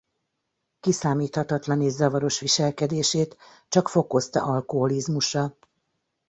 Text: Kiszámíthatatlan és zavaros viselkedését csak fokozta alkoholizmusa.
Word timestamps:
Kiszámíthatatlan 0.79 1.81
és 1.81 1.91
zavaros 1.91 2.39
viselkedését 2.39 3.37
csak 3.67 3.87
fokozta 3.89 4.43
alkoholizmusa. 4.43 5.57